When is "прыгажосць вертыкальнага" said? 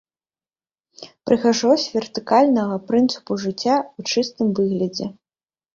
1.29-2.75